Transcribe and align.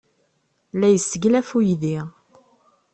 La 0.79 0.87
yesseglaf 0.93 1.49
uydi. 1.57 1.95